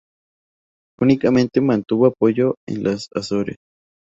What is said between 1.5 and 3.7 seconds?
mantuvo apoyo en las Azores.